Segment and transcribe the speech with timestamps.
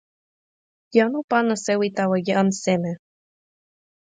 [0.95, 2.91] jan o pana sewi tawa jan seme?